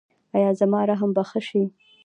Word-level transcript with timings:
ایا 0.35 0.51
زما 0.59 0.81
رحم 0.89 1.09
به 1.15 1.23
ښه 1.29 1.39
شي؟ 1.47 1.63